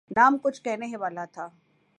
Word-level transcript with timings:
Tom 0.15 0.37
کچھ 0.43 0.61
کہنے 0.61 0.85
ہی 0.85 0.95
والا 0.95 1.25
تھا۔ 1.25 1.47